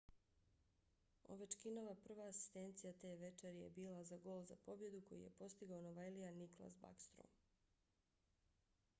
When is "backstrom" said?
6.87-7.29